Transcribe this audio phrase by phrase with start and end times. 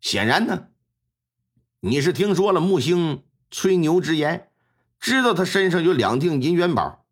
[0.00, 0.68] 显然呢，
[1.80, 4.50] 你是听说了木星吹牛之言，
[5.00, 7.04] 知道他身上有两锭银元宝，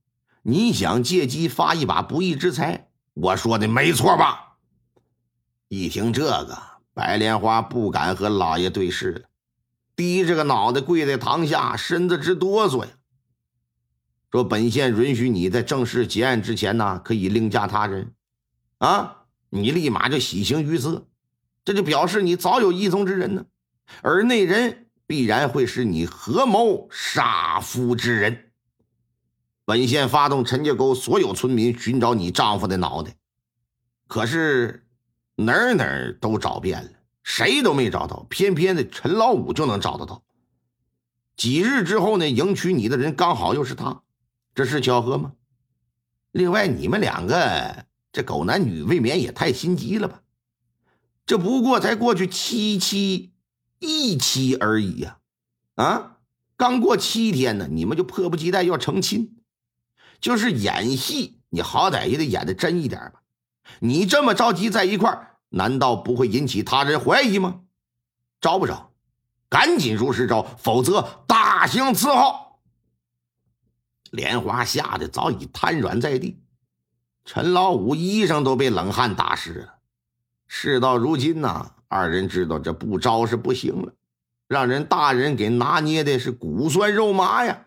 [0.43, 2.89] 你想借机发一把不义之财。
[3.15, 4.57] 我说的没错吧？
[5.69, 6.59] 一听这个，
[6.95, 9.23] 白莲花不敢和老爷对视了，
[9.97, 12.91] 低着个脑袋跪在堂下，身子直哆嗦呀。
[14.31, 18.13] 说本县允许你在正式结案之前呢，可以另嫁他人，
[18.79, 21.07] 啊，你立马就喜形于色。
[21.67, 23.45] 这就表示你早有意中之人呢，
[24.01, 28.53] 而那人必然会是你合谋杀夫之人。
[29.65, 33.17] 本县发动陈家沟所有村民寻找你丈夫的脑袋，
[34.07, 34.87] 可是
[35.35, 36.91] 哪儿哪儿都找遍了，
[37.25, 40.23] 谁都没找到，偏偏的陈老五就能找得到。
[41.37, 44.03] 几日之后呢，迎娶你的人刚好又是他，
[44.55, 45.33] 这是巧合吗？
[46.31, 50.23] 另外，你们两个这狗男女未免也太心急了吧？
[51.27, 53.35] 这不过才过去七七
[53.81, 55.19] 一期而已呀，
[55.75, 56.19] 啊，
[56.57, 59.37] 刚过七天呢，你们就迫不及待要成亲，
[60.21, 63.23] 就是演戏，你好歹也得演的真一点吧？
[63.81, 67.63] 你这么着急在一块儿，难道不会引起他人怀疑吗？
[68.41, 68.93] 招不招？
[69.49, 72.61] 赶紧如实招，否则大刑伺候！
[74.13, 76.41] 莲花吓得早已瘫软在地，
[77.25, 79.76] 陈老五衣裳都被冷汗打湿了。
[80.47, 83.93] 事到如今呐，二人知道这不招是不行了，
[84.47, 87.67] 让人大人给拿捏的是骨酸肉麻呀。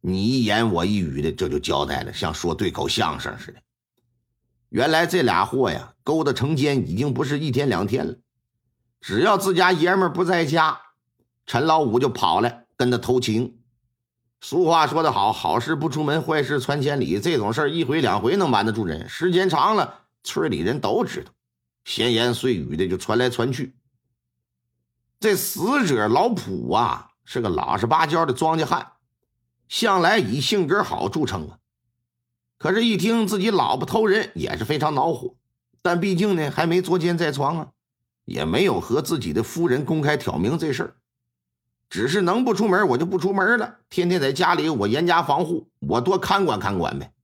[0.00, 3.60] 你一言我一语的，这就交代了，像说对口相声似的。
[4.68, 8.14] 原来这俩货呀，勾搭成奸已经不是一天两天了。
[9.00, 10.78] 只要自家爷们不在家，
[11.46, 13.58] 陈老五就跑来跟他偷情。
[14.40, 17.18] 俗话说得好，好事不出门，坏事传千里。
[17.18, 21.32] 这种事一回两回能瞒得住人，时间长了，村里人都知道。
[21.88, 23.74] 闲言碎语的就传来传去。
[25.18, 28.92] 这死者老普啊，是个老实巴交的庄稼汉，
[29.68, 31.58] 向来以性格好著称啊。
[32.58, 35.34] 可是，一听自己老婆偷人，也是非常恼火。
[35.80, 37.68] 但毕竟呢，还没捉奸在床啊，
[38.26, 40.96] 也没有和自己的夫人公开挑明这事儿，
[41.88, 47.14] 只是能不出门我就不出门了，天天在家里我严加防护，我多看管看管呗。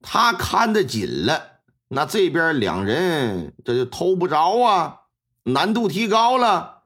[0.00, 1.57] 他看得紧了。
[1.88, 5.00] 那这边两人这就偷不着啊，
[5.44, 6.82] 难度提高了。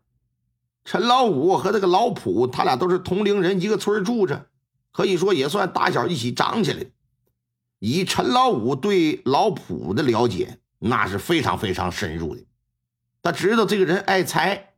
[0.84, 4.46] 陈老五和这个老普，他俩都是同龄人，一个村住着，
[4.92, 6.84] 可以说也算打小一起长起来。
[7.78, 12.44] 以陈老五对老普的了解，那是非常非常深入的。
[13.22, 14.74] 他知道这个人爱财，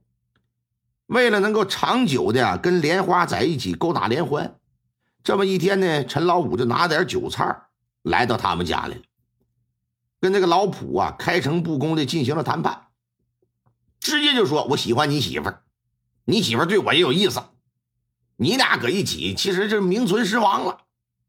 [1.06, 4.56] 为了能够长久的跟莲花在一起勾搭连环，
[5.22, 7.62] 这么一天呢，陈老五就拿点酒菜
[8.02, 8.96] 来到他们家来了。
[10.24, 12.86] 跟那个老普啊开诚布公的进行了谈判，
[14.00, 15.62] 直接就说：“我喜欢你媳妇儿，
[16.24, 17.42] 你媳妇儿对我也有意思，
[18.36, 20.78] 你俩搁一起，其实这名存实亡了。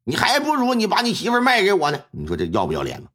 [0.06, 2.00] 你还不如你把你媳妇卖给我呢。
[2.12, 3.10] 你说这要不要脸吗？”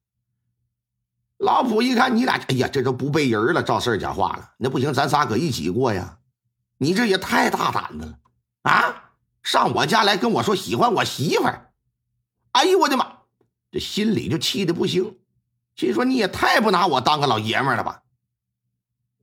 [1.40, 4.50] 老普一看你俩，哎呀，这都不背人了，照事儿讲话了。
[4.58, 6.18] 那不行，咱仨搁一起过呀。
[6.76, 8.18] 你这也太大胆子了
[8.64, 9.12] 啊！
[9.42, 11.72] 上我家来跟我说喜欢我媳妇儿，
[12.52, 13.20] 哎呦我的妈，
[13.72, 15.16] 这心里就气的不行。
[15.80, 18.02] 心说你也太不拿我当个老爷们了吧！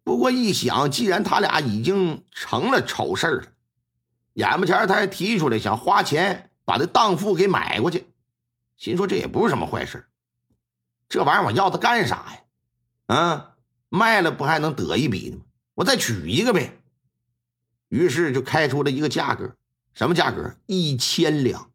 [0.03, 3.47] 不过一想，既然他俩已经成了丑事了，
[4.33, 8.07] 眼巴前他还提出来想花钱把这当父给买过去，
[8.75, 10.07] 心说这也不是什么坏事。
[11.07, 12.15] 这玩意儿我要它干啥
[13.05, 13.15] 呀？
[13.15, 13.55] 啊，
[13.89, 15.43] 卖了不还能得一笔呢吗？
[15.75, 16.75] 我再娶一个呗。
[17.89, 19.55] 于是就开出了一个价格，
[19.93, 20.55] 什么价格？
[20.65, 21.69] 一千两，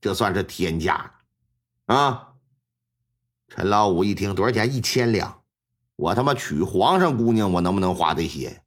[0.00, 1.12] 这算是天价
[1.86, 2.27] 了啊！
[3.48, 4.72] 陈老五一听多少钱？
[4.72, 5.40] 一千两，
[5.96, 8.62] 我他妈娶皇上姑娘，我能不能花这些？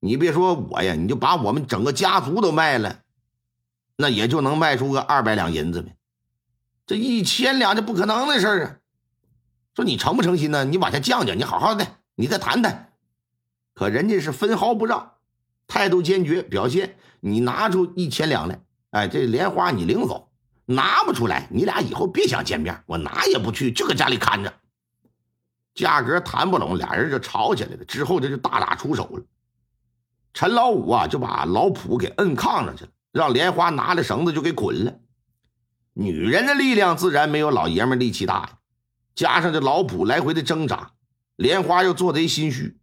[0.00, 3.00] 你别说我呀，你就把我们整个家族都卖了，
[3.96, 5.96] 那也就能卖出个二百两银子呗。
[6.86, 8.76] 这一千两，这不可能的事儿啊！
[9.74, 10.64] 说你诚不诚心呢？
[10.64, 12.92] 你往下降降，你好好的，你再谈谈。
[13.74, 15.14] 可人家是分毫不让，
[15.66, 18.60] 态度坚决，表现你拿出一千两来，
[18.90, 20.27] 哎，这莲花你领走。
[20.70, 24.52] 拿不出来，你俩以后别想见面，我哪也不去，就搁家里看着。
[25.74, 27.84] 价格谈不拢，俩人就吵起来了。
[27.86, 29.22] 之后这就大打出手了。
[30.34, 34.92] 陈老五啊，就把老普给摁炕上去了，让莲花拿着绳子就给捆了。
[35.94, 38.58] 女人的力量自然没有老爷们力气大呀，
[39.14, 40.92] 加上这老普来回的挣扎，
[41.36, 42.78] 莲花又做贼心虚，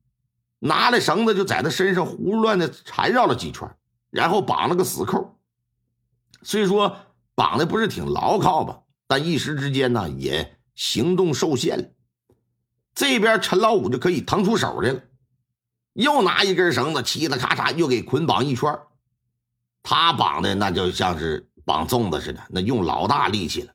[0.57, 3.69] 拿着绳子就在他身上胡乱的缠绕了几圈，
[4.09, 5.37] 然后绑了个死扣。
[6.41, 6.97] 虽说。
[7.35, 8.79] 绑的不是挺牢靠吧？
[9.07, 11.85] 但一时之间呢，也行动受限了。
[12.95, 15.01] 这边陈老五就可以腾出手来了。
[15.93, 18.77] 又拿一根绳子，嘁哩咔嚓又给捆绑一圈。
[19.83, 23.73] 他绑的那就像是绑粽子似的，那用老大力气了。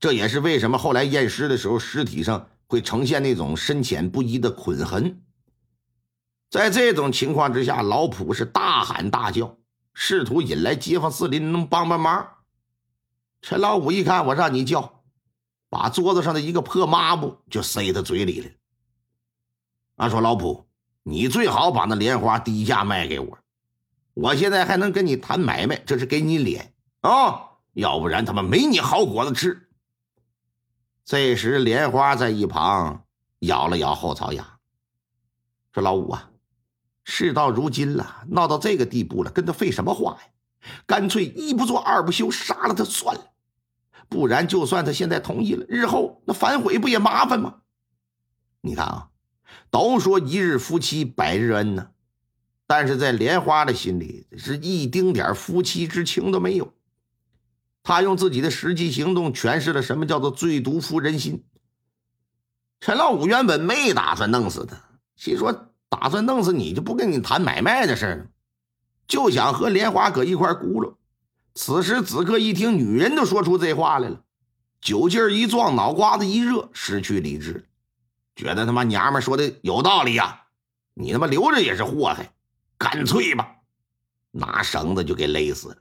[0.00, 5.22] 这也是为什么后来验尸的时候，尸体上会呈现那种深浅不一的捆痕。
[6.50, 9.56] 在这种情况之下，老普是大喊大叫，
[9.94, 12.28] 试图引来街坊四邻能帮帮忙。
[13.42, 15.02] 陈老五一看我让你叫，
[15.68, 18.50] 把桌子上的一个破抹布就塞他嘴里了。
[19.96, 20.66] 俺说老普，
[21.02, 23.38] 你最好把那莲花低价卖给我，
[24.14, 27.42] 我现在还能跟你谈买卖，这是给你脸啊！
[27.72, 29.68] 要不然他妈没你好果子吃。
[31.04, 33.04] 这时莲花在一旁
[33.40, 34.58] 咬了咬后槽牙，
[35.72, 36.30] 说：“老五啊，
[37.04, 40.28] 事到如今了，闹到这个地步了，跟他废什么话呀？
[40.86, 43.32] 干脆一不做二不休，杀了他算了。
[44.08, 47.56] 不然，就算他现在同意了，日后那反悔不也麻烦吗？
[48.60, 49.08] 你看啊，
[49.70, 51.90] 都说一日夫妻百日恩呢，
[52.66, 56.72] 但是在莲花的心里是一丁点夫妻之情都没有。”
[57.82, 61.44] 他用自己的实际行动诠释了什么叫做“最毒妇人心”。
[62.80, 64.76] 陈老五原本没打算弄死他，
[65.14, 68.26] 心说打算弄死你就不跟你谈买卖的事了，
[69.06, 70.94] 就想和莲花搁一块轱辘。
[71.54, 74.22] 此时此刻一听女人都说出这话来了，
[74.80, 77.66] 酒劲一撞，脑瓜子一热，失去理智，
[78.34, 80.42] 觉得他妈娘们说的有道理呀！
[80.94, 82.32] 你他妈留着也是祸害，
[82.78, 83.56] 干脆吧，
[84.30, 85.76] 拿绳子就给勒死了。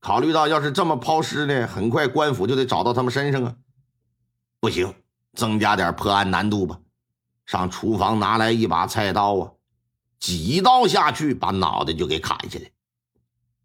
[0.00, 3.54] 考虑到要是这么抛尸呢，很快官府就得找到他们身上啊！
[4.60, 4.94] 不行，
[5.34, 6.78] 增加点破案难度吧。
[7.46, 9.52] 上厨房拿来一把菜刀啊，
[10.22, 12.70] 几刀下去把脑袋就给砍下来。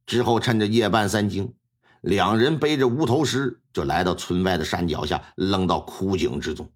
[0.08, 1.54] 之后趁着夜半三更，
[2.02, 6.72] 两人背着无头尸就来到村外的山脚下，扔到枯井之中。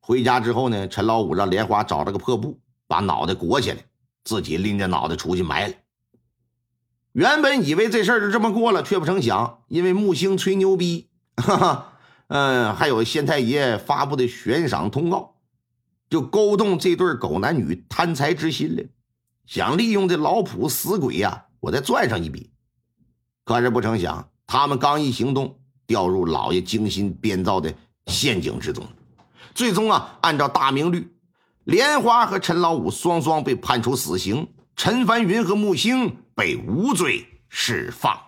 [0.00, 3.84] 回家之后呢，陈老五让莲花找了个破布把脑袋裹起来，
[4.24, 5.74] 自己拎着脑袋出去埋了。
[7.12, 11.98] 原本以为这事儿就这么过了，却不成想，因为木星吹牛逼，哈哈，
[12.28, 15.33] 嗯，还有县太爷发布的悬赏通告，
[16.08, 18.82] 就勾动这对狗男女贪财之心了，
[19.46, 22.50] 想利用这老普死鬼呀，我再赚上一笔。
[23.44, 27.74] 可是不成想，他们刚一行动，掉入老爷精心编造的
[28.06, 28.86] 陷阱之中，
[29.54, 31.12] 最终啊，按照大明律，
[31.64, 34.48] 莲花和陈老五双双被判处死刑。
[34.76, 38.18] 陈凡云和木星被无罪释放。